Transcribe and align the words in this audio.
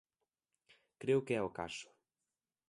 Creo 1.01 1.23
que 1.25 1.33
é 1.39 1.41
o 1.47 1.53
caso. 1.59 1.87